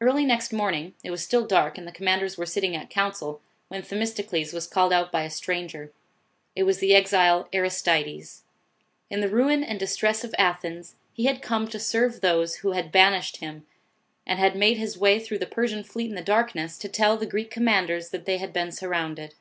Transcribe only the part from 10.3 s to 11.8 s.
Athens, he had come to